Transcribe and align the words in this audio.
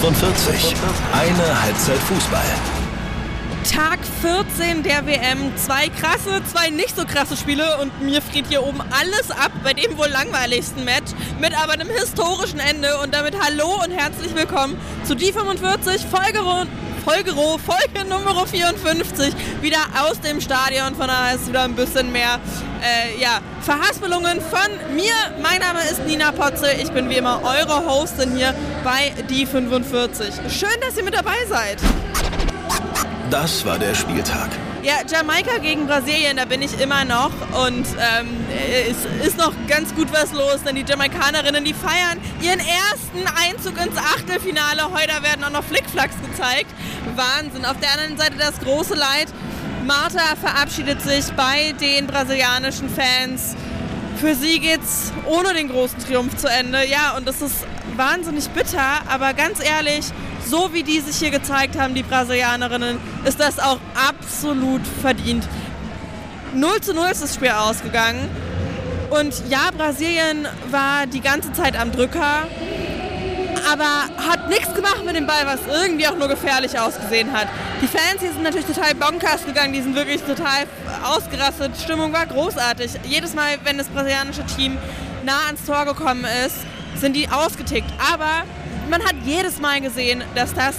45. 0.00 0.76
Eine 1.12 1.62
Halbzeit 1.62 1.98
Fußball. 1.98 2.44
Tag 3.68 3.98
14 4.22 4.84
der 4.84 5.04
WM. 5.06 5.52
Zwei 5.56 5.88
krasse, 5.88 6.40
zwei 6.52 6.70
nicht 6.70 6.94
so 6.96 7.04
krasse 7.04 7.36
Spiele 7.36 7.78
und 7.78 8.00
mir 8.00 8.22
friert 8.22 8.46
hier 8.48 8.62
oben 8.62 8.80
alles 8.80 9.32
ab 9.32 9.50
bei 9.64 9.74
dem 9.74 9.98
wohl 9.98 10.06
langweiligsten 10.06 10.84
Match 10.84 11.10
mit 11.40 11.52
aber 11.60 11.72
einem 11.72 11.88
historischen 11.88 12.60
Ende 12.60 12.96
und 12.98 13.12
damit 13.12 13.34
hallo 13.42 13.82
und 13.84 13.90
herzlich 13.90 14.34
willkommen 14.36 14.76
zu 15.02 15.16
die 15.16 15.32
45 15.32 16.06
Folge 16.06 16.44
Folgero, 17.08 17.56
Folge 17.56 18.06
Nummer 18.06 18.46
54, 18.46 19.32
wieder 19.62 19.78
aus 19.98 20.20
dem 20.20 20.42
Stadion. 20.42 20.94
Von 20.94 21.06
daher 21.06 21.36
ist 21.36 21.48
wieder 21.48 21.62
ein 21.62 21.74
bisschen 21.74 22.12
mehr 22.12 22.38
äh, 22.82 23.18
ja, 23.18 23.40
Verhaspelungen 23.62 24.42
von 24.42 24.94
mir. 24.94 25.14
Mein 25.40 25.58
Name 25.60 25.80
ist 25.90 26.04
Nina 26.04 26.32
Potze. 26.32 26.70
Ich 26.72 26.92
bin 26.92 27.08
wie 27.08 27.16
immer 27.16 27.40
eure 27.42 27.86
Hostin 27.86 28.36
hier 28.36 28.54
bei 28.84 29.14
die 29.30 29.46
45. 29.46 30.34
Schön, 30.50 30.68
dass 30.82 30.98
ihr 30.98 31.04
mit 31.04 31.14
dabei 31.14 31.46
seid. 31.48 31.78
Das 33.30 33.64
war 33.64 33.78
der 33.78 33.94
Spieltag. 33.94 34.50
Ja, 34.82 34.94
Jamaika 35.06 35.58
gegen 35.58 35.86
Brasilien, 35.86 36.36
da 36.36 36.44
bin 36.44 36.62
ich 36.62 36.80
immer 36.80 37.04
noch 37.04 37.32
und 37.66 37.84
ähm, 37.98 38.28
es 38.88 39.26
ist 39.26 39.36
noch 39.36 39.52
ganz 39.66 39.94
gut 39.94 40.10
was 40.12 40.32
los, 40.32 40.62
denn 40.64 40.76
die 40.76 40.84
Jamaikanerinnen, 40.86 41.64
die 41.64 41.74
feiern 41.74 42.18
ihren 42.40 42.60
ersten 42.60 43.26
Einzug 43.36 43.76
ins 43.84 43.98
Achtelfinale. 43.98 44.84
Heute 44.84 45.22
werden 45.22 45.44
auch 45.44 45.50
noch 45.50 45.64
Flickflacks 45.64 46.14
gezeigt. 46.30 46.70
Wahnsinn. 47.16 47.64
Auf 47.64 47.78
der 47.80 47.92
anderen 47.92 48.16
Seite 48.16 48.36
das 48.38 48.58
große 48.60 48.94
Leid. 48.94 49.28
Marta 49.84 50.36
verabschiedet 50.40 51.02
sich 51.02 51.26
bei 51.32 51.72
den 51.80 52.06
brasilianischen 52.06 52.88
Fans. 52.88 53.56
Für 54.20 54.34
sie 54.34 54.58
geht's 54.58 55.12
ohne 55.26 55.54
den 55.54 55.68
großen 55.68 55.98
Triumph 55.98 56.36
zu 56.36 56.48
Ende. 56.48 56.86
Ja, 56.86 57.16
und 57.16 57.26
das 57.26 57.42
ist 57.42 57.66
wahnsinnig 57.96 58.48
bitter, 58.50 59.00
aber 59.08 59.34
ganz 59.34 59.62
ehrlich, 59.62 60.06
so 60.48 60.72
wie 60.72 60.82
die 60.82 61.00
sich 61.00 61.16
hier 61.16 61.30
gezeigt 61.30 61.78
haben, 61.78 61.94
die 61.94 62.02
Brasilianerinnen, 62.02 62.98
ist 63.24 63.40
das 63.40 63.58
auch 63.58 63.78
absolut 63.94 64.82
verdient. 65.02 65.46
0 66.54 66.80
zu 66.80 66.94
0 66.94 67.08
ist 67.10 67.22
das 67.22 67.34
Spiel 67.34 67.50
ausgegangen. 67.50 68.28
Und 69.10 69.34
ja, 69.48 69.70
Brasilien 69.76 70.46
war 70.70 71.06
die 71.06 71.20
ganze 71.20 71.52
Zeit 71.52 71.78
am 71.78 71.92
Drücker, 71.92 72.46
aber 73.70 74.28
hat 74.28 74.48
nichts 74.48 74.74
gemacht 74.74 75.04
mit 75.04 75.16
dem 75.16 75.26
Ball, 75.26 75.44
was 75.44 75.60
irgendwie 75.66 76.06
auch 76.08 76.16
nur 76.16 76.28
gefährlich 76.28 76.78
ausgesehen 76.78 77.32
hat. 77.32 77.48
Die 77.82 77.86
Fans 77.86 78.20
hier 78.20 78.32
sind 78.32 78.42
natürlich 78.42 78.66
total 78.66 78.94
bonkers 78.94 79.44
gegangen, 79.46 79.72
die 79.72 79.82
sind 79.82 79.94
wirklich 79.94 80.22
total 80.22 80.66
ausgerastet. 81.04 81.72
Stimmung 81.82 82.12
war 82.12 82.26
großartig. 82.26 82.92
Jedes 83.04 83.34
Mal, 83.34 83.58
wenn 83.64 83.78
das 83.78 83.88
brasilianische 83.88 84.44
Team 84.44 84.76
nah 85.24 85.46
ans 85.46 85.64
Tor 85.64 85.84
gekommen 85.84 86.26
ist, 86.46 86.56
sind 87.00 87.14
die 87.14 87.28
ausgetickt. 87.28 87.90
Aber 88.12 88.44
man 88.88 89.02
hat 89.02 89.14
jedes 89.24 89.60
Mal 89.60 89.80
gesehen, 89.80 90.22
dass 90.34 90.54
das 90.54 90.76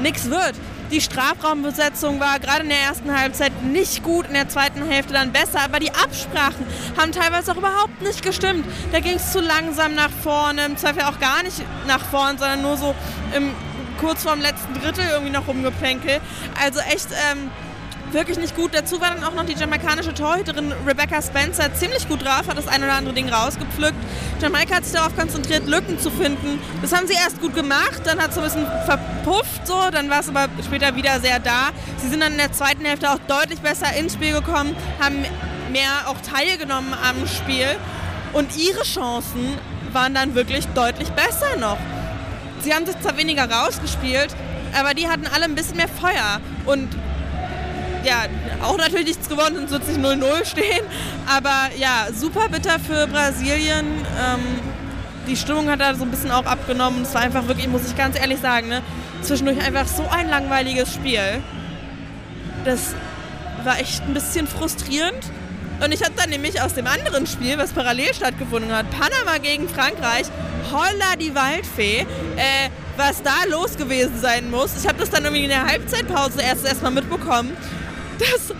nichts 0.00 0.30
wird. 0.30 0.54
Die 0.90 1.02
Strafraumbesetzung 1.02 2.18
war 2.18 2.38
gerade 2.38 2.62
in 2.62 2.70
der 2.70 2.80
ersten 2.80 3.14
Halbzeit 3.14 3.62
nicht 3.62 4.02
gut, 4.02 4.26
in 4.26 4.32
der 4.32 4.48
zweiten 4.48 4.82
Hälfte 4.88 5.12
dann 5.12 5.32
besser, 5.32 5.60
aber 5.60 5.80
die 5.80 5.90
Absprachen 5.90 6.66
haben 6.96 7.12
teilweise 7.12 7.52
auch 7.52 7.56
überhaupt 7.56 8.00
nicht 8.00 8.22
gestimmt. 8.22 8.64
Da 8.90 9.00
ging 9.00 9.16
es 9.16 9.32
zu 9.32 9.40
langsam 9.40 9.94
nach 9.94 10.10
vorne, 10.10 10.64
im 10.64 10.78
Zweifel 10.78 11.02
auch 11.02 11.18
gar 11.18 11.42
nicht 11.42 11.62
nach 11.86 12.02
vorne, 12.06 12.38
sondern 12.38 12.62
nur 12.62 12.78
so 12.78 12.94
im, 13.36 13.50
kurz 14.00 14.22
vorm 14.22 14.40
letzten 14.40 14.72
Drittel 14.74 15.04
irgendwie 15.10 15.32
noch 15.32 15.46
rumgeplänkel. 15.46 16.20
Also 16.58 16.80
echt 16.80 17.08
ähm, 17.32 17.50
wirklich 18.12 18.38
nicht 18.38 18.56
gut. 18.56 18.70
Dazu 18.74 19.00
war 19.00 19.14
dann 19.14 19.24
auch 19.24 19.34
noch 19.34 19.44
die 19.44 19.54
jamaikanische 19.54 20.14
Torhüterin 20.14 20.72
Rebecca 20.86 21.20
Spencer 21.22 21.72
ziemlich 21.74 22.08
gut 22.08 22.24
drauf, 22.24 22.48
hat 22.48 22.56
das 22.56 22.68
ein 22.68 22.82
oder 22.82 22.94
andere 22.94 23.14
Ding 23.14 23.28
rausgepflückt. 23.28 23.96
Jamaika 24.40 24.76
hat 24.76 24.84
sich 24.84 24.94
darauf 24.94 25.16
konzentriert, 25.16 25.66
Lücken 25.66 25.98
zu 25.98 26.10
finden. 26.10 26.60
Das 26.82 26.92
haben 26.92 27.06
sie 27.06 27.14
erst 27.14 27.40
gut 27.40 27.54
gemacht, 27.54 28.00
dann 28.04 28.20
hat 28.20 28.30
es 28.30 28.34
so 28.34 28.40
ein 28.40 28.44
bisschen 28.44 28.66
verpufft, 28.84 29.66
so, 29.66 29.90
dann 29.90 30.10
war 30.10 30.20
es 30.20 30.28
aber 30.28 30.48
später 30.64 30.94
wieder 30.96 31.20
sehr 31.20 31.40
da. 31.40 31.70
Sie 31.98 32.08
sind 32.08 32.20
dann 32.20 32.32
in 32.32 32.38
der 32.38 32.52
zweiten 32.52 32.84
Hälfte 32.84 33.10
auch 33.10 33.18
deutlich 33.26 33.60
besser 33.60 33.94
ins 33.94 34.14
Spiel 34.14 34.32
gekommen, 34.32 34.76
haben 35.00 35.24
mehr 35.72 35.90
auch 36.06 36.20
teilgenommen 36.20 36.94
am 36.94 37.26
Spiel 37.26 37.68
und 38.32 38.56
ihre 38.56 38.82
Chancen 38.82 39.58
waren 39.92 40.14
dann 40.14 40.34
wirklich 40.34 40.66
deutlich 40.68 41.08
besser 41.10 41.56
noch. 41.58 41.78
Sie 42.60 42.74
haben 42.74 42.86
sich 42.86 42.98
zwar 43.00 43.16
weniger 43.16 43.50
rausgespielt, 43.50 44.34
aber 44.78 44.94
die 44.94 45.08
hatten 45.08 45.26
alle 45.26 45.44
ein 45.44 45.54
bisschen 45.54 45.76
mehr 45.76 45.88
Feuer 45.88 46.40
und 46.66 46.88
ja, 48.08 48.24
auch 48.62 48.78
natürlich 48.78 49.06
nichts 49.06 49.28
gewonnen, 49.28 49.56
sonst 49.56 49.70
wird 49.70 49.82
es 49.82 49.88
nicht 49.88 50.00
0-0 50.00 50.44
stehen. 50.46 50.84
Aber 51.26 51.70
ja, 51.76 52.08
super 52.12 52.48
bitter 52.48 52.78
für 52.80 53.06
Brasilien. 53.06 53.86
Ähm, 53.86 54.40
die 55.28 55.36
Stimmung 55.36 55.68
hat 55.68 55.80
da 55.80 55.94
so 55.94 56.04
ein 56.04 56.10
bisschen 56.10 56.30
auch 56.30 56.46
abgenommen. 56.46 57.02
Es 57.02 57.14
war 57.14 57.20
einfach 57.20 57.46
wirklich, 57.46 57.68
muss 57.68 57.86
ich 57.86 57.96
ganz 57.96 58.18
ehrlich 58.18 58.40
sagen, 58.40 58.68
ne, 58.68 58.82
zwischendurch 59.22 59.60
einfach 59.64 59.86
so 59.86 60.04
ein 60.10 60.28
langweiliges 60.30 60.94
Spiel. 60.94 61.42
Das 62.64 62.94
war 63.64 63.78
echt 63.78 64.02
ein 64.04 64.14
bisschen 64.14 64.46
frustrierend. 64.46 65.22
Und 65.84 65.92
ich 65.92 66.02
habe 66.02 66.14
dann 66.16 66.30
nämlich 66.30 66.60
aus 66.60 66.74
dem 66.74 66.86
anderen 66.86 67.26
Spiel, 67.26 67.56
was 67.58 67.72
parallel 67.72 68.12
stattgefunden 68.12 68.74
hat, 68.74 68.86
Panama 68.90 69.38
gegen 69.40 69.68
Frankreich, 69.68 70.26
holla 70.72 71.14
die 71.20 71.34
Waldfee, 71.34 72.00
äh, 72.00 72.70
was 72.96 73.22
da 73.22 73.44
los 73.48 73.76
gewesen 73.76 74.18
sein 74.20 74.50
muss. 74.50 74.76
Ich 74.76 74.88
habe 74.88 74.98
das 74.98 75.10
dann 75.10 75.22
irgendwie 75.22 75.44
in 75.44 75.50
der 75.50 75.66
Halbzeitpause 75.66 76.40
erst 76.42 76.66
erstmal 76.66 76.90
mitbekommen 76.90 77.56
dass, 78.18 78.54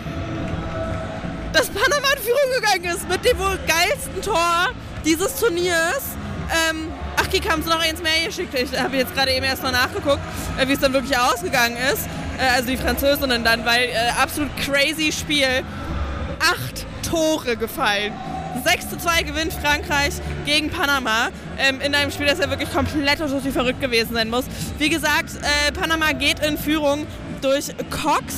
dass 1.52 1.68
Panama 1.68 2.08
in 2.16 2.22
Führung 2.22 2.50
gegangen 2.54 2.96
ist 2.96 3.08
mit 3.08 3.24
dem 3.24 3.38
wohl 3.38 3.58
geilsten 3.66 4.22
Tor 4.22 4.68
dieses 5.04 5.36
Turniers. 5.36 6.02
Ähm, 6.70 6.88
ach, 7.16 7.26
hier 7.30 7.40
kam 7.40 7.60
es 7.60 7.66
noch 7.66 7.80
eins 7.80 8.02
mehr 8.02 8.26
geschickt. 8.26 8.54
Ich 8.54 8.78
habe 8.78 8.96
jetzt 8.96 9.14
gerade 9.14 9.32
eben 9.32 9.44
erstmal 9.44 9.72
nachgeguckt, 9.72 10.20
äh, 10.58 10.66
wie 10.66 10.72
es 10.72 10.80
dann 10.80 10.92
wirklich 10.92 11.16
ausgegangen 11.16 11.76
ist. 11.92 12.08
Äh, 12.38 12.54
also 12.54 12.68
die 12.68 12.76
Französinnen 12.76 13.44
dann, 13.44 13.64
weil 13.64 13.88
äh, 13.88 14.10
absolut 14.20 14.50
crazy 14.56 15.12
Spiel. 15.12 15.62
Acht 16.40 16.86
Tore 17.02 17.56
gefallen. 17.56 18.12
6 18.64 18.90
zu 18.90 18.98
2 18.98 19.22
gewinnt 19.22 19.52
Frankreich 19.52 20.14
gegen 20.44 20.70
Panama 20.70 21.28
ähm, 21.58 21.80
in 21.80 21.94
einem 21.94 22.10
Spiel, 22.10 22.26
das 22.26 22.38
ja 22.38 22.50
wirklich 22.50 22.72
komplett 22.72 23.20
und 23.20 23.28
verrückt 23.52 23.80
gewesen 23.80 24.14
sein 24.14 24.30
muss. 24.30 24.44
Wie 24.78 24.88
gesagt, 24.88 25.30
äh, 25.36 25.72
Panama 25.72 26.12
geht 26.12 26.40
in 26.40 26.58
Führung 26.58 27.06
durch 27.40 27.66
Cox 27.90 28.34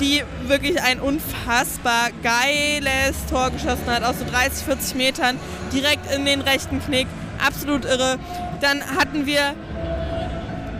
die 0.00 0.22
wirklich 0.46 0.80
ein 0.82 1.00
unfassbar 1.00 2.10
geiles 2.22 3.16
Tor 3.30 3.50
geschossen 3.50 3.86
hat, 3.86 4.02
aus 4.02 4.18
so 4.18 4.24
30, 4.24 4.64
40 4.64 4.94
Metern, 4.96 5.38
direkt 5.72 6.12
in 6.14 6.24
den 6.24 6.40
rechten 6.40 6.80
Knick. 6.80 7.06
Absolut 7.44 7.84
irre. 7.84 8.18
Dann 8.60 8.82
hatten 8.96 9.26
wir 9.26 9.54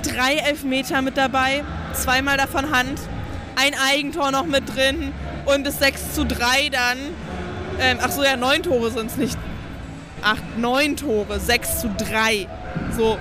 drei 0.03 0.35
Elfmeter 0.35 1.03
mit 1.03 1.17
dabei, 1.17 1.65
zweimal 1.95 2.37
davon 2.37 2.71
Hand, 2.71 3.01
ein 3.57 3.73
Eigentor 3.91 4.31
noch 4.31 4.47
mit 4.47 4.75
drin 4.75 5.13
und 5.47 5.65
das 5.67 5.79
6 5.79 6.15
zu 6.15 6.25
3 6.25 6.69
dann. 6.71 6.99
Ähm, 7.81 7.99
ach 8.01 8.11
so, 8.11 8.23
ja, 8.23 8.37
neun 8.37 8.63
Tore 8.63 8.91
sind 8.91 9.07
es 9.07 9.17
nicht. 9.17 9.39
Acht, 10.23 10.59
neun 10.59 10.97
Tore, 10.97 11.41
6 11.41 11.81
zu 11.81 11.89
3. 11.89 12.47
So, 12.97 13.19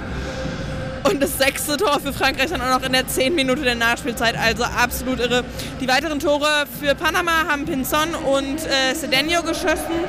und 1.04 1.22
das 1.22 1.38
sechste 1.38 1.78
Tor 1.78 2.00
für 2.00 2.14
Frankreich 2.14 2.50
dann 2.50 2.62
auch 2.62 2.80
noch 2.80 2.86
in 2.86 2.94
der 2.94 3.08
10 3.08 3.34
Minute 3.36 3.62
der 3.62 3.76
Nachspielzeit. 3.76 4.38
Also 4.38 4.64
absolut 4.64 5.20
irre. 5.20 5.44
Die 5.80 5.88
weiteren 5.88 6.20
Tore 6.20 6.66
für 6.80 6.96
Panama 6.96 7.46
haben 7.50 7.66
Pinzon 7.66 8.14
und 8.16 8.58
äh, 8.66 8.94
Sedenio 8.94 9.42
geschossen. 9.42 10.06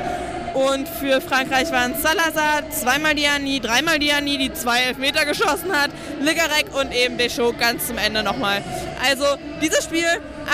Und 0.55 0.87
für 0.87 1.23
Frankreich 1.23 1.73
waren 1.73 1.95
Salazar, 1.95 2.69
zweimal 2.71 3.15
Diani, 3.15 3.59
dreimal 3.61 3.99
Diani, 3.99 4.37
die 4.37 4.53
zwei 4.53 4.81
Elfmeter 4.81 5.25
geschossen 5.25 5.73
hat, 5.73 5.91
Ligarek 6.21 6.67
und 6.79 6.93
eben 6.93 7.17
Deschaux 7.17 7.55
ganz 7.59 7.87
zum 7.87 7.97
Ende 7.97 8.23
nochmal. 8.23 8.63
Also 9.03 9.25
dieses 9.63 9.85
Spiel, 9.85 10.05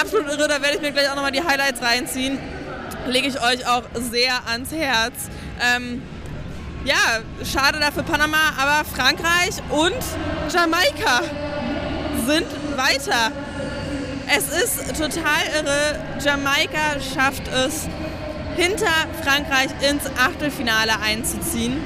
absolut 0.00 0.28
irre, 0.28 0.46
da 0.46 0.62
werde 0.62 0.76
ich 0.76 0.80
mir 0.82 0.92
gleich 0.92 1.10
auch 1.10 1.16
nochmal 1.16 1.32
die 1.32 1.42
Highlights 1.42 1.82
reinziehen. 1.82 2.38
Lege 3.08 3.26
ich 3.26 3.40
euch 3.40 3.66
auch 3.66 3.82
sehr 3.94 4.34
ans 4.46 4.70
Herz. 4.70 5.14
Ähm, 5.60 6.00
ja, 6.88 7.20
schade 7.44 7.78
dafür 7.80 8.02
Panama, 8.02 8.38
aber 8.56 8.82
Frankreich 8.82 9.56
und 9.68 9.92
Jamaika 10.50 11.20
sind 12.26 12.46
weiter. 12.76 13.30
Es 14.26 14.48
ist 14.48 14.96
total 14.96 15.42
irre. 15.54 15.98
Jamaika 16.24 16.98
schafft 17.14 17.46
es, 17.48 17.88
hinter 18.56 18.86
Frankreich 19.22 19.68
ins 19.88 20.06
Achtelfinale 20.18 20.98
einzuziehen. 21.00 21.76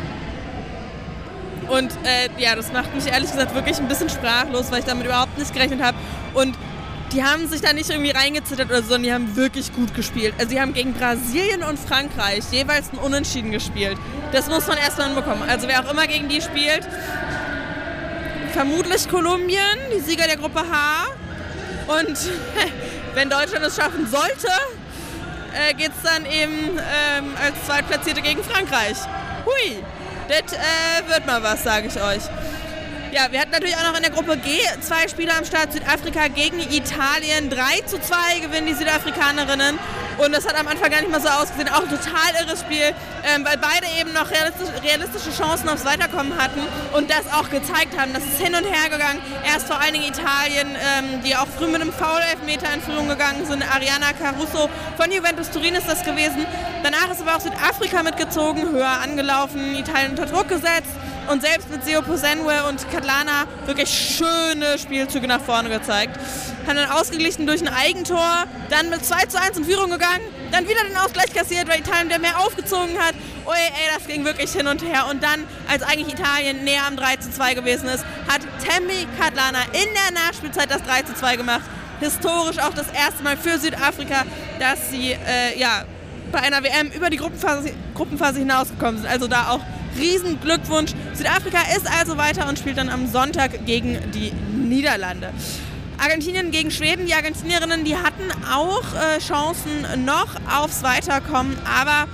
Und 1.69 1.90
äh, 2.05 2.28
ja, 2.40 2.55
das 2.55 2.72
macht 2.72 2.94
mich 2.94 3.06
ehrlich 3.06 3.31
gesagt 3.31 3.55
wirklich 3.56 3.78
ein 3.78 3.88
bisschen 3.88 4.08
sprachlos, 4.08 4.70
weil 4.70 4.81
ich 4.81 4.84
damit 4.84 5.05
überhaupt 5.06 5.37
nicht 5.37 5.52
gerechnet 5.52 5.82
habe. 5.82 5.96
Und 6.34 6.56
die 7.12 7.22
haben 7.22 7.46
sich 7.46 7.60
da 7.60 7.72
nicht 7.72 7.90
irgendwie 7.90 8.10
reingezittert 8.10 8.68
oder 8.70 8.82
so, 8.82 8.88
sondern 8.88 9.02
die 9.02 9.12
haben 9.12 9.36
wirklich 9.36 9.72
gut 9.72 9.94
gespielt. 9.94 10.34
Also 10.38 10.50
die 10.50 10.60
haben 10.60 10.72
gegen 10.72 10.94
Brasilien 10.94 11.62
und 11.62 11.78
Frankreich 11.78 12.44
jeweils 12.50 12.92
ein 12.92 12.98
Unentschieden 12.98 13.52
gespielt. 13.52 13.98
Das 14.32 14.48
muss 14.48 14.66
man 14.66 14.78
erstmal 14.78 15.08
hinbekommen. 15.08 15.48
Also 15.48 15.68
wer 15.68 15.84
auch 15.84 15.90
immer 15.90 16.06
gegen 16.06 16.28
die 16.28 16.40
spielt, 16.40 16.86
vermutlich 18.52 19.08
Kolumbien, 19.08 19.58
die 19.94 20.00
Sieger 20.00 20.26
der 20.26 20.36
Gruppe 20.36 20.60
H. 20.60 21.06
Und 21.98 22.18
wenn 23.14 23.28
Deutschland 23.28 23.64
es 23.64 23.76
schaffen 23.76 24.06
sollte, 24.06 24.48
äh, 25.52 25.74
geht 25.74 25.90
es 25.96 26.02
dann 26.02 26.24
eben 26.24 26.78
ähm, 26.78 27.34
als 27.42 27.66
Zweitplatzierte 27.66 28.22
gegen 28.22 28.42
Frankreich. 28.42 28.96
Hui, 29.44 29.82
das 30.28 30.52
äh, 30.52 31.08
wird 31.08 31.26
mal 31.26 31.42
was, 31.42 31.62
sage 31.62 31.88
ich 31.88 32.00
euch. 32.00 32.22
Ja, 33.12 33.30
wir 33.30 33.40
hatten 33.40 33.50
natürlich 33.50 33.76
auch 33.76 33.90
noch 33.90 33.96
in 33.96 34.02
der 34.02 34.10
Gruppe 34.10 34.38
G 34.38 34.58
zwei 34.80 35.06
Spiele 35.06 35.36
am 35.36 35.44
Start. 35.44 35.70
Südafrika 35.70 36.28
gegen 36.28 36.60
Italien. 36.60 37.50
3 37.50 37.82
zu 37.84 38.00
2 38.00 38.40
gewinnen 38.40 38.66
die 38.66 38.72
Südafrikanerinnen. 38.72 39.78
Und 40.16 40.32
das 40.32 40.48
hat 40.48 40.58
am 40.58 40.66
Anfang 40.66 40.90
gar 40.90 41.00
nicht 41.00 41.10
mal 41.10 41.20
so 41.20 41.28
ausgesehen. 41.28 41.68
Auch 41.68 41.82
ein 41.82 41.90
total 41.90 42.32
irres 42.40 42.60
Spiel, 42.60 42.94
ähm, 43.28 43.44
weil 43.44 43.58
beide 43.58 43.84
eben 44.00 44.14
noch 44.14 44.30
realistisch, 44.30 44.68
realistische 44.82 45.30
Chancen 45.30 45.68
aufs 45.68 45.84
Weiterkommen 45.84 46.38
hatten 46.38 46.60
und 46.94 47.10
das 47.10 47.30
auch 47.34 47.50
gezeigt 47.50 47.98
haben. 48.00 48.14
Das 48.14 48.24
ist 48.24 48.40
hin 48.40 48.54
und 48.54 48.64
her 48.64 48.88
gegangen. 48.88 49.20
Erst 49.44 49.66
vor 49.66 49.78
allen 49.78 49.92
Dingen 49.92 50.08
Italien, 50.08 50.68
ähm, 50.72 51.22
die 51.22 51.36
auch 51.36 51.48
früh 51.48 51.66
mit 51.66 51.82
einem 51.82 51.92
Foul-Elfmeter 51.92 52.72
in 52.72 52.80
Führung 52.80 53.08
gegangen 53.08 53.44
sind. 53.44 53.62
Ariana 53.62 54.14
Caruso 54.18 54.70
von 54.96 55.12
Juventus 55.12 55.50
Turin 55.50 55.74
ist 55.74 55.86
das 55.86 56.02
gewesen. 56.02 56.46
Danach 56.82 57.12
ist 57.12 57.20
aber 57.20 57.36
auch 57.36 57.40
Südafrika 57.40 58.02
mitgezogen, 58.02 58.72
höher 58.72 59.02
angelaufen, 59.02 59.74
Italien 59.74 60.12
unter 60.12 60.24
Druck 60.24 60.48
gesetzt 60.48 60.96
und 61.28 61.42
selbst 61.42 61.70
mit 61.70 61.84
Seo 61.84 62.02
Posenwe 62.02 62.64
und 62.69 62.90
Katlana 62.90 63.46
wirklich 63.66 63.88
schöne 63.88 64.78
Spielzüge 64.78 65.26
nach 65.26 65.40
vorne 65.40 65.69
gezeigt. 65.69 66.19
Haben 66.66 66.76
dann 66.76 66.90
ausgeglichen 66.90 67.46
durch 67.46 67.60
ein 67.60 67.69
Eigentor, 67.69 68.44
dann 68.70 68.90
mit 68.90 69.04
2 69.04 69.26
zu 69.26 69.40
1 69.40 69.58
in 69.58 69.64
Führung 69.64 69.90
gegangen, 69.90 70.22
dann 70.50 70.69
wieder 70.69 70.84
den 70.84 70.96
Ausgleich 70.96 71.32
kassiert, 71.32 71.69
weil 71.69 71.80
Italien 71.80 72.08
der 72.08 72.19
mehr 72.19 72.38
aufgezogen 72.38 72.98
hat. 72.98 73.14
Ui, 73.46 73.54
ey, 73.54 73.96
das 73.96 74.06
ging 74.06 74.24
wirklich 74.24 74.52
hin 74.52 74.66
und 74.66 74.82
her. 74.82 75.06
Und 75.10 75.22
dann, 75.22 75.44
als 75.69 75.82
eigentlich 75.82 76.14
Italien 76.14 76.64
näher 76.64 76.86
am 76.86 76.96
3 76.96 77.16
zu 77.16 77.30
2 77.30 77.54
gewesen 77.54 77.88
ist, 77.88 78.04
hat 78.28 78.42
Tammy 78.64 79.06
Katlana 79.19 79.62
in 79.72 79.88
der 79.94 80.22
Nachspielzeit 80.26 80.70
das 80.70 80.82
3 80.84 81.02
zu 81.02 81.14
2 81.14 81.36
gemacht. 81.36 81.62
Historisch 82.00 82.58
auch 82.58 82.74
das 82.74 82.86
erste 82.92 83.22
Mal 83.22 83.36
für 83.36 83.58
Südafrika, 83.58 84.24
dass 84.58 84.90
sie 84.90 85.12
äh, 85.12 85.58
ja, 85.58 85.84
bei 86.30 86.40
einer 86.40 86.62
WM 86.62 86.88
über 86.88 87.10
die 87.10 87.16
Gruppenphase, 87.16 87.72
Gruppenphase 87.94 88.38
hinausgekommen 88.40 89.02
sind. 89.02 89.10
Also 89.10 89.28
da 89.28 89.50
auch 89.50 89.60
riesen 89.98 90.40
Glückwunsch. 90.40 90.92
Südafrika 91.14 91.58
ist 91.76 91.86
also 91.86 92.16
weiter 92.16 92.48
und 92.48 92.58
spielt 92.58 92.78
dann 92.78 92.88
am 92.88 93.06
Sonntag 93.06 93.66
gegen 93.66 93.98
die 94.12 94.32
Niederlande. 94.32 95.30
Argentinien 95.98 96.50
gegen 96.50 96.70
Schweden. 96.70 97.06
Die 97.06 97.14
Argentinierinnen, 97.14 97.84
die 97.84 97.96
hatten 97.96 98.30
auch 98.52 98.82
äh, 98.94 99.18
Chancen 99.20 100.04
noch 100.04 100.34
aufs 100.50 100.82
Weiterkommen, 100.82 101.56
aber 101.64 102.08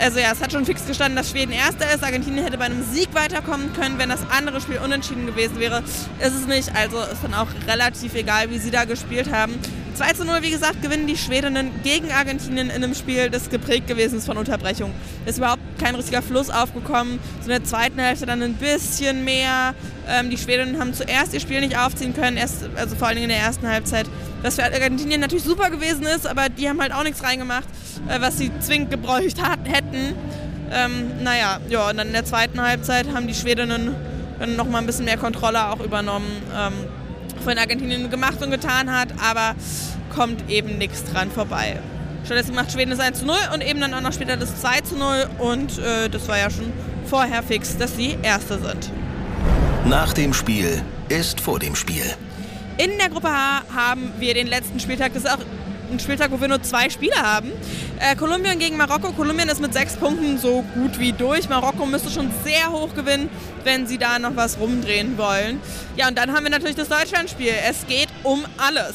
also 0.00 0.20
ja, 0.20 0.30
es 0.32 0.40
hat 0.40 0.52
schon 0.52 0.64
fix 0.64 0.86
gestanden, 0.86 1.16
dass 1.16 1.30
Schweden 1.30 1.52
Erster 1.52 1.92
ist. 1.92 2.04
Argentinien 2.04 2.44
hätte 2.44 2.56
bei 2.56 2.66
einem 2.66 2.84
Sieg 2.84 3.08
weiterkommen 3.14 3.72
können, 3.72 3.98
wenn 3.98 4.08
das 4.08 4.20
andere 4.30 4.60
Spiel 4.60 4.78
unentschieden 4.78 5.26
gewesen 5.26 5.58
wäre. 5.58 5.82
Ist 6.20 6.34
es 6.34 6.46
nicht, 6.46 6.74
also 6.74 6.98
ist 7.00 7.22
dann 7.22 7.34
auch 7.34 7.48
relativ 7.66 8.14
egal, 8.14 8.50
wie 8.50 8.58
sie 8.58 8.70
da 8.70 8.84
gespielt 8.84 9.32
haben. 9.32 9.54
2 9.94 10.12
zu 10.12 10.24
0, 10.24 10.42
wie 10.42 10.50
gesagt, 10.50 10.80
gewinnen 10.80 11.08
die 11.08 11.16
Schwedinnen 11.16 11.72
gegen 11.82 12.12
Argentinien 12.12 12.70
in 12.70 12.84
einem 12.84 12.94
Spiel, 12.94 13.30
das 13.30 13.50
geprägt 13.50 13.88
gewesen 13.88 14.18
ist 14.18 14.26
von 14.26 14.36
Unterbrechung. 14.36 14.92
Ist 15.26 15.38
überhaupt 15.38 15.57
kein 15.78 15.94
richtiger 15.94 16.22
Fluss 16.22 16.50
aufgekommen. 16.50 17.18
So 17.40 17.46
in 17.46 17.50
der 17.50 17.64
zweiten 17.64 17.98
Hälfte 17.98 18.26
dann 18.26 18.42
ein 18.42 18.54
bisschen 18.54 19.24
mehr. 19.24 19.74
Ähm, 20.08 20.30
die 20.30 20.38
Schwedinnen 20.38 20.78
haben 20.78 20.94
zuerst 20.94 21.34
ihr 21.34 21.40
Spiel 21.40 21.60
nicht 21.60 21.78
aufziehen 21.78 22.14
können, 22.14 22.36
erst, 22.36 22.68
also 22.76 22.96
vor 22.96 23.08
allen 23.08 23.16
Dingen 23.16 23.30
in 23.30 23.36
der 23.36 23.44
ersten 23.44 23.68
Halbzeit. 23.68 24.06
Was 24.42 24.56
für 24.56 24.64
Argentinien 24.64 25.20
natürlich 25.20 25.44
super 25.44 25.70
gewesen 25.70 26.04
ist, 26.04 26.26
aber 26.26 26.48
die 26.48 26.68
haben 26.68 26.80
halt 26.80 26.92
auch 26.92 27.02
nichts 27.02 27.22
reingemacht, 27.22 27.68
äh, 28.08 28.20
was 28.20 28.38
sie 28.38 28.50
zwingend 28.60 28.90
gebräucht 28.90 29.42
hat, 29.42 29.60
hätten. 29.64 30.14
Ähm, 30.70 31.22
naja, 31.22 31.60
ja, 31.68 31.88
und 31.88 31.96
dann 31.96 32.08
in 32.08 32.12
der 32.12 32.24
zweiten 32.24 32.60
Halbzeit 32.60 33.06
haben 33.14 33.26
die 33.26 33.34
Schwedinnen 33.34 33.94
dann 34.38 34.56
nochmal 34.56 34.82
ein 34.82 34.86
bisschen 34.86 35.06
mehr 35.06 35.16
Kontrolle 35.16 35.70
auch 35.70 35.80
übernommen. 35.80 36.30
Ähm, 36.54 36.72
von 37.44 37.56
Argentinien 37.56 38.10
gemacht 38.10 38.42
und 38.42 38.50
getan 38.50 38.92
hat, 38.92 39.08
aber 39.22 39.54
kommt 40.14 40.50
eben 40.50 40.78
nichts 40.78 41.04
dran 41.04 41.30
vorbei. 41.30 41.78
Stattdessen 42.28 42.54
macht 42.54 42.70
Schweden 42.70 42.90
das 42.90 43.00
1 43.00 43.20
zu 43.20 43.24
0 43.24 43.36
und 43.54 43.64
eben 43.66 43.80
dann 43.80 43.94
auch 43.94 44.02
noch 44.02 44.12
später 44.12 44.36
das 44.36 44.60
2 44.60 44.82
zu 44.82 44.96
0 44.96 45.30
und 45.38 45.78
äh, 45.78 46.10
das 46.10 46.28
war 46.28 46.36
ja 46.36 46.50
schon 46.50 46.70
vorher 47.06 47.42
fix, 47.42 47.78
dass 47.78 47.96
sie 47.96 48.18
Erste 48.22 48.58
sind. 48.58 48.90
Nach 49.86 50.12
dem 50.12 50.34
Spiel 50.34 50.82
ist 51.08 51.40
vor 51.40 51.58
dem 51.58 51.74
Spiel. 51.74 52.04
In 52.76 52.90
der 52.98 53.08
Gruppe 53.08 53.28
H 53.28 53.62
haben 53.74 54.12
wir 54.18 54.34
den 54.34 54.46
letzten 54.46 54.78
Spieltag. 54.78 55.14
Das 55.14 55.24
ist 55.24 55.30
auch 55.30 55.38
ein 55.90 55.98
Spieltag, 55.98 56.30
wo 56.30 56.38
wir 56.38 56.48
nur 56.48 56.62
zwei 56.62 56.90
Spiele 56.90 57.16
haben. 57.16 57.50
Äh, 57.98 58.14
Kolumbien 58.14 58.58
gegen 58.58 58.76
Marokko. 58.76 59.12
Kolumbien 59.12 59.48
ist 59.48 59.62
mit 59.62 59.72
sechs 59.72 59.96
Punkten 59.96 60.36
so 60.36 60.62
gut 60.74 60.98
wie 60.98 61.12
durch. 61.12 61.48
Marokko 61.48 61.86
müsste 61.86 62.10
schon 62.10 62.30
sehr 62.44 62.70
hoch 62.70 62.94
gewinnen, 62.94 63.30
wenn 63.64 63.86
sie 63.86 63.96
da 63.96 64.18
noch 64.18 64.36
was 64.36 64.58
rumdrehen 64.58 65.16
wollen. 65.16 65.62
Ja, 65.96 66.08
und 66.08 66.18
dann 66.18 66.34
haben 66.34 66.44
wir 66.44 66.50
natürlich 66.50 66.76
das 66.76 66.90
Deutschlandspiel. 66.90 67.54
Es 67.66 67.86
geht 67.86 68.08
um 68.22 68.44
alles 68.58 68.92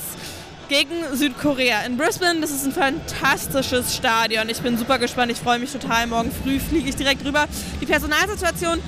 gegen 0.73 1.15
Südkorea 1.15 1.81
in 1.85 1.97
Brisbane. 1.97 2.41
Das 2.41 2.49
ist 2.49 2.65
ein 2.65 2.71
fantastisches 2.71 3.95
Stadion. 3.95 4.49
Ich 4.49 4.59
bin 4.59 4.75
super 4.75 4.97
gespannt. 4.97 5.31
Ich 5.31 5.37
freue 5.37 5.59
mich 5.59 5.71
total. 5.71 6.07
Morgen 6.07 6.31
früh 6.31 6.59
fliege 6.59 6.89
ich 6.89 6.95
direkt 6.95 7.23
rüber. 7.23 7.45
Die 7.79 7.85
Personalsituation, 7.85 8.79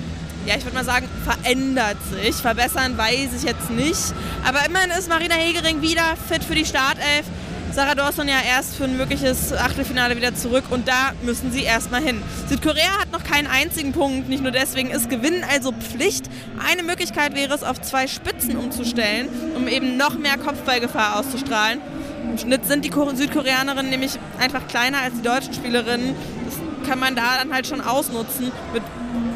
ja, 0.46 0.56
ich 0.56 0.64
würde 0.64 0.74
mal 0.74 0.84
sagen, 0.84 1.08
verändert 1.22 1.98
sich. 2.10 2.34
Verbessern 2.34 2.98
weiß 2.98 3.28
ich 3.36 3.44
jetzt 3.44 3.70
nicht. 3.70 4.12
Aber 4.44 4.66
immerhin 4.66 4.90
ist 4.98 5.08
Marina 5.08 5.36
Hegering 5.36 5.80
wieder 5.80 6.16
fit 6.28 6.42
für 6.42 6.56
die 6.56 6.64
Startelf. 6.64 7.24
Sarah 7.76 7.94
Dawson 7.94 8.26
ja 8.26 8.38
erst 8.42 8.76
für 8.76 8.84
ein 8.84 8.96
mögliches 8.96 9.52
Achtelfinale 9.52 10.16
wieder 10.16 10.34
zurück 10.34 10.64
und 10.70 10.88
da 10.88 11.12
müssen 11.20 11.52
sie 11.52 11.62
erstmal 11.62 12.00
hin. 12.00 12.22
Südkorea 12.48 13.00
hat 13.02 13.12
noch 13.12 13.22
keinen 13.22 13.46
einzigen 13.46 13.92
Punkt, 13.92 14.30
nicht 14.30 14.42
nur 14.42 14.50
deswegen 14.50 14.90
ist 14.90 15.10
Gewinnen 15.10 15.44
also 15.52 15.72
Pflicht. 15.72 16.24
Eine 16.66 16.82
Möglichkeit 16.82 17.34
wäre 17.34 17.54
es, 17.54 17.62
auf 17.62 17.78
zwei 17.82 18.06
Spitzen 18.06 18.56
umzustellen, 18.56 19.28
um 19.54 19.68
eben 19.68 19.98
noch 19.98 20.16
mehr 20.16 20.38
Kopfballgefahr 20.38 21.18
auszustrahlen. 21.20 21.82
Im 22.30 22.38
Schnitt 22.38 22.64
sind 22.64 22.82
die 22.82 22.90
Südkoreanerinnen 22.90 23.90
nämlich 23.90 24.12
einfach 24.40 24.66
kleiner 24.68 25.02
als 25.02 25.16
die 25.16 25.22
deutschen 25.22 25.52
Spielerinnen. 25.52 26.14
Das 26.46 26.88
kann 26.88 26.98
man 26.98 27.14
da 27.14 27.36
dann 27.42 27.52
halt 27.52 27.66
schon 27.66 27.82
ausnutzen 27.82 28.52
mit 28.72 28.82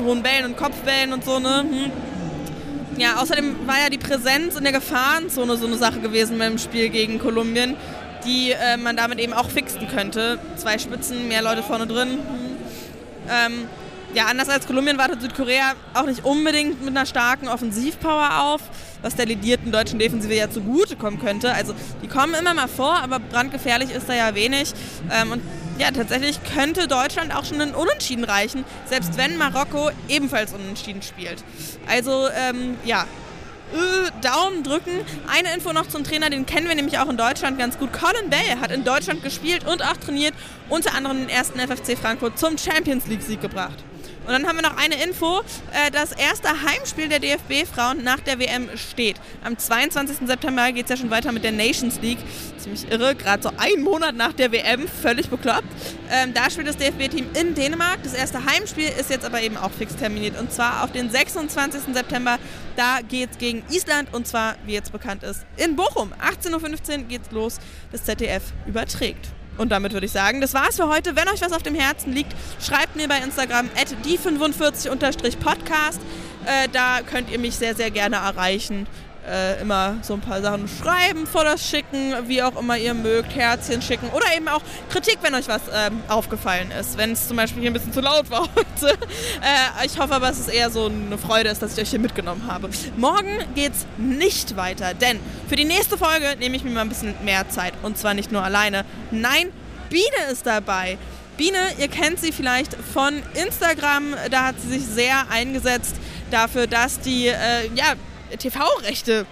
hohen 0.03 0.23
Bällen 0.23 0.47
und 0.47 0.57
Kopfbällen 0.57 1.13
und 1.13 1.27
so. 1.27 1.41
Ne? 1.41 1.59
Hm. 1.59 1.93
Ja, 2.97 3.17
außerdem 3.21 3.67
war 3.67 3.77
ja 3.83 3.91
die 3.91 3.99
Präsenz 3.99 4.57
in 4.57 4.65
der 4.65 4.73
Gefahrenzone 4.73 5.59
so 5.59 5.67
eine 5.67 5.77
Sache 5.77 6.01
gewesen 6.01 6.39
beim 6.39 6.57
Spiel 6.57 6.89
gegen 6.89 7.19
Kolumbien 7.19 7.77
die 8.25 8.53
äh, 8.53 8.77
man 8.77 8.97
damit 8.97 9.19
eben 9.19 9.33
auch 9.33 9.51
fixen 9.51 9.89
könnte. 9.89 10.39
Zwei 10.57 10.79
Spitzen, 10.79 11.29
mehr 11.29 11.43
Leute 11.43 11.63
vorne 11.63 11.87
drin. 11.87 12.11
Hm. 12.11 12.19
Ähm, 13.29 13.69
ja, 14.13 14.27
anders 14.27 14.49
als 14.49 14.67
Kolumbien 14.67 14.99
wartet 14.99 15.23
Südkorea 15.23 15.75
auch 15.95 16.07
nicht 16.07 16.25
unbedingt 16.25 16.85
mit 16.85 16.97
einer 16.97 17.07
starken 17.07 17.47
Offensivpower 17.47 18.43
auf, 18.43 18.61
was 19.03 19.15
der 19.15 19.27
lidierten 19.27 19.71
deutschen 19.71 19.99
Defensive 20.01 20.35
ja 20.35 20.51
zugutekommen 20.51 21.21
könnte. 21.21 21.53
Also 21.55 21.75
die 22.03 22.09
kommen 22.09 22.35
immer 22.35 22.55
mal 22.55 22.67
vor, 22.69 22.99
aber 22.99 23.21
brandgefährlich 23.21 23.91
ist 23.91 24.09
da 24.09 24.15
ja 24.15 24.35
wenig. 24.35 24.73
Ähm, 25.13 25.33
und 25.33 25.43
ja, 25.79 25.93
tatsächlich 25.93 26.41
könnte 26.55 26.89
Deutschland 26.89 27.35
auch 27.35 27.45
schon 27.45 27.61
einen 27.61 27.75
Unentschieden 27.75 28.25
reichen, 28.25 28.65
selbst 28.87 29.17
wenn 29.17 29.37
Marokko 29.37 29.91
ebenfalls 30.09 30.53
Unentschieden 30.53 31.03
spielt. 31.03 31.43
Also 31.89 32.29
ähm, 32.35 32.77
ja, 32.85 33.07
Daumen 34.23 34.63
drücken. 34.63 35.01
Eine 35.29 35.55
Info 35.55 35.73
noch 35.73 35.87
zum 35.87 36.05
Trainer, 36.05 36.31
den 36.31 36.47
kennen 36.47 36.69
wir 36.69 36.75
nämlich 36.75 36.99
auch 36.99 37.09
in 37.09 37.17
Deutschland 37.17 37.59
ganz 37.59 37.79
gut. 37.79 37.93
Colin 37.93 38.31
Bell 38.31 38.61
hat 38.61 38.71
in 38.71 38.85
Deutschland 38.85 39.23
gespielt 39.23 39.67
und 39.67 39.83
auch 39.83 39.97
trainiert, 39.97 40.35
unter 40.69 40.95
anderem 40.95 41.19
den 41.19 41.29
ersten 41.29 41.59
FFC 41.59 41.97
Frankfurt 41.97 42.39
zum 42.39 42.59
Champions 42.59 43.07
League-Sieg 43.07 43.41
gebracht. 43.41 43.85
Und 44.31 44.35
dann 44.35 44.47
haben 44.47 44.59
wir 44.59 44.63
noch 44.63 44.77
eine 44.77 44.95
Info. 45.03 45.41
Äh, 45.73 45.91
das 45.91 46.13
erste 46.13 46.51
Heimspiel 46.51 47.09
der 47.09 47.19
DFB-Frauen 47.19 48.05
nach 48.05 48.21
der 48.21 48.39
WM 48.39 48.69
steht. 48.77 49.17
Am 49.43 49.59
22. 49.59 50.19
September 50.25 50.71
geht 50.71 50.85
es 50.85 50.91
ja 50.91 50.97
schon 50.97 51.11
weiter 51.11 51.33
mit 51.33 51.43
der 51.43 51.51
Nations 51.51 52.01
League. 52.01 52.21
Ziemlich 52.57 52.89
irre, 52.93 53.17
gerade 53.17 53.43
so 53.43 53.51
einen 53.57 53.83
Monat 53.83 54.15
nach 54.15 54.33
der 54.33 54.53
WM, 54.53 54.87
völlig 54.87 55.31
bekloppt. 55.31 55.67
Ähm, 56.13 56.33
da 56.33 56.49
spielt 56.49 56.69
das 56.69 56.77
DFB-Team 56.77 57.27
in 57.35 57.57
Dänemark. 57.57 58.05
Das 58.05 58.15
erste 58.15 58.45
Heimspiel 58.45 58.93
ist 59.01 59.11
jetzt 59.11 59.25
aber 59.25 59.43
eben 59.43 59.57
auch 59.57 59.73
fix 59.73 59.97
terminiert. 59.97 60.39
Und 60.39 60.53
zwar 60.53 60.85
auf 60.85 60.93
den 60.93 61.11
26. 61.11 61.93
September. 61.93 62.39
Da 62.77 63.01
geht 63.01 63.33
es 63.33 63.39
gegen 63.39 63.65
Island 63.69 64.15
und 64.15 64.29
zwar, 64.29 64.55
wie 64.65 64.75
jetzt 64.75 64.93
bekannt 64.93 65.25
ist, 65.25 65.45
in 65.57 65.75
Bochum. 65.75 66.13
18.15 66.23 66.99
Uhr 66.99 67.05
geht's 67.09 67.33
los. 67.33 67.59
Das 67.91 68.05
ZDF 68.05 68.45
überträgt. 68.65 69.27
Und 69.61 69.69
damit 69.69 69.93
würde 69.93 70.07
ich 70.07 70.13
sagen, 70.13 70.41
das 70.41 70.55
war's 70.55 70.77
für 70.77 70.89
heute. 70.89 71.17
Wenn 71.17 71.29
euch 71.29 71.43
was 71.43 71.53
auf 71.53 71.63
dem 71.63 71.75
Herzen 71.75 72.15
liegt, 72.15 72.35
schreibt 72.67 72.97
mir 72.97 73.07
bei 73.09 73.19
Instagram 73.19 73.69
die45-podcast. 74.07 75.99
Äh, 76.47 76.69
da 76.73 77.01
könnt 77.03 77.31
ihr 77.31 77.39
mich 77.39 77.57
sehr, 77.57 77.75
sehr 77.75 77.91
gerne 77.91 78.17
erreichen. 78.17 78.87
Äh, 79.29 79.61
immer 79.61 79.99
so 80.01 80.15
ein 80.15 80.21
paar 80.21 80.41
Sachen 80.41 80.67
schreiben, 80.67 81.27
Fotos 81.27 81.63
schicken, 81.63 82.15
wie 82.27 82.43
auch 82.43 82.59
immer 82.59 82.79
ihr 82.79 82.95
mögt, 82.95 83.35
Herzchen 83.35 83.83
schicken 83.83 84.09
oder 84.15 84.25
eben 84.35 84.49
auch 84.49 84.63
Kritik, 84.89 85.19
wenn 85.21 85.35
euch 85.35 85.47
was 85.47 85.61
ähm, 85.73 86.03
aufgefallen 86.09 86.71
ist. 86.71 86.97
Wenn 86.97 87.13
es 87.13 87.29
zum 87.29 87.37
Beispiel 87.37 87.61
hier 87.61 87.71
ein 87.71 87.75
bisschen 87.75 87.93
zu 87.93 88.01
laut 88.01 88.31
war 88.31 88.49
heute. 88.57 88.95
Äh, 88.95 89.87
ich 89.87 89.99
hoffe 89.99 90.15
aber, 90.15 90.29
dass 90.29 90.39
es 90.39 90.49
eher 90.49 90.71
so 90.71 90.87
eine 90.87 91.19
Freude 91.19 91.51
ist, 91.51 91.61
dass 91.61 91.75
ich 91.77 91.83
euch 91.83 91.91
hier 91.91 91.99
mitgenommen 91.99 92.51
habe. 92.51 92.71
Morgen 92.97 93.39
geht's 93.55 93.87
nicht 93.99 94.57
weiter, 94.57 94.95
denn 94.95 95.21
für 95.49 95.57
die 95.57 95.67
nächste 95.67 95.99
Folge 95.99 96.37
nehme 96.39 96.57
ich 96.57 96.65
mir 96.65 96.71
mal 96.71 96.81
ein 96.81 96.89
bisschen 96.89 97.15
mehr 97.23 97.47
Zeit 97.51 97.75
und 97.83 97.99
zwar 97.99 98.15
nicht 98.15 98.33
nur 98.33 98.43
alleine. 98.43 98.87
Nein, 99.11 99.53
Biene 99.91 100.33
ist 100.33 100.47
dabei. 100.47 100.97
Biene, 101.37 101.59
ihr 101.79 101.89
kennt 101.89 102.21
sie 102.21 102.33
vielleicht 102.33 102.75
von 102.75 103.23
Instagram, 103.35 104.15
da 104.31 104.47
hat 104.47 104.61
sie 104.61 104.79
sich 104.79 104.87
sehr 104.87 105.31
eingesetzt 105.31 105.97
dafür, 106.31 106.67
dass 106.67 107.01
die 107.01 107.29
äh, 107.29 107.69
ja, 107.75 107.95
TV-Rechte 108.39 109.27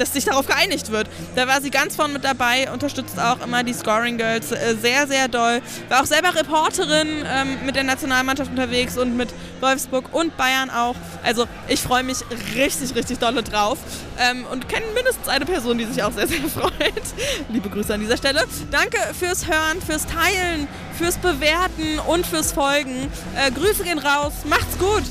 dass 0.00 0.14
sich 0.14 0.24
darauf 0.24 0.46
geeinigt 0.46 0.90
wird. 0.90 1.08
Da 1.36 1.46
war 1.46 1.60
sie 1.60 1.70
ganz 1.70 1.94
vorne 1.94 2.14
mit 2.14 2.24
dabei, 2.24 2.70
unterstützt 2.72 3.20
auch 3.20 3.44
immer 3.44 3.62
die 3.62 3.74
Scoring 3.74 4.16
Girls 4.16 4.50
äh, 4.50 4.74
sehr, 4.80 5.06
sehr 5.06 5.28
doll. 5.28 5.60
War 5.88 6.00
auch 6.00 6.06
selber 6.06 6.34
Reporterin 6.34 7.08
ähm, 7.26 7.58
mit 7.66 7.76
der 7.76 7.84
Nationalmannschaft 7.84 8.50
unterwegs 8.50 8.96
und 8.96 9.16
mit 9.16 9.28
Wolfsburg 9.60 10.12
und 10.12 10.36
Bayern 10.36 10.70
auch. 10.70 10.96
Also 11.22 11.46
ich 11.68 11.80
freue 11.80 12.02
mich 12.02 12.18
richtig, 12.54 12.94
richtig 12.94 13.18
dolle 13.18 13.42
drauf 13.42 13.78
ähm, 14.18 14.46
und 14.50 14.68
kenne 14.68 14.86
mindestens 14.94 15.28
eine 15.28 15.44
Person, 15.44 15.76
die 15.76 15.84
sich 15.84 16.02
auch 16.02 16.12
sehr, 16.12 16.26
sehr 16.26 16.40
freut. 16.48 16.72
Liebe 17.50 17.68
Grüße 17.68 17.92
an 17.92 18.00
dieser 18.00 18.16
Stelle. 18.16 18.44
Danke 18.70 18.98
fürs 19.18 19.46
Hören, 19.46 19.82
fürs 19.86 20.06
Teilen, 20.06 20.66
fürs 20.96 21.18
Bewerten 21.18 21.98
und 22.06 22.26
fürs 22.26 22.52
Folgen. 22.52 23.12
Äh, 23.36 23.50
Grüße 23.50 23.84
gehen 23.84 23.98
raus. 23.98 24.32
Macht's 24.44 24.78
gut. 24.78 25.02